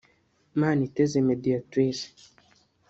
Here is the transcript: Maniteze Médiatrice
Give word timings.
Maniteze 0.59 1.17
Médiatrice 1.29 2.05